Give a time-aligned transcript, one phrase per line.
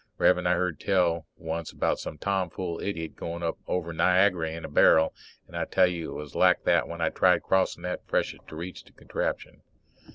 [0.17, 5.13] Rev'rend, I heard tell once about some tomfool idiot going over Niagary in a barrel,
[5.45, 8.55] and I tell you it was like that when I tried crossin' that freshet to
[8.55, 9.61] reach the contraption.